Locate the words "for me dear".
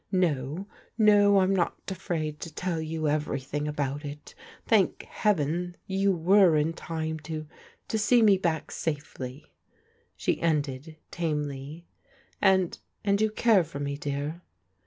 13.63-14.41